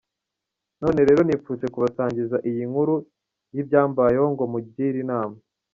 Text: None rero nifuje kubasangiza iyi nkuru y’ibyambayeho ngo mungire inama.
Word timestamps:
None 0.81 1.01
rero 1.09 1.21
nifuje 1.23 1.65
kubasangiza 1.73 2.37
iyi 2.49 2.63
nkuru 2.69 2.95
y’ibyambayeho 3.53 4.25
ngo 4.33 4.43
mungire 4.51 4.97
inama. 5.05 5.37